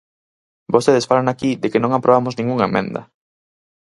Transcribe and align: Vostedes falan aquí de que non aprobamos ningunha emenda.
Vostedes 0.73 1.07
falan 1.09 1.27
aquí 1.29 1.51
de 1.61 1.67
que 1.71 1.81
non 1.83 1.91
aprobamos 1.93 2.35
ningunha 2.37 2.69
emenda. 2.71 3.01